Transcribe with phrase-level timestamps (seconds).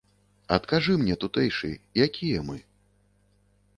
[0.55, 1.71] Адкажы мне, тутэйшы,
[2.07, 2.57] якія мы?